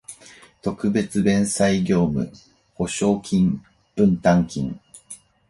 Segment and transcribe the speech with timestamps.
[0.63, 2.31] 特別弁済業務
[2.73, 3.61] 保証金
[3.95, 4.79] 分担金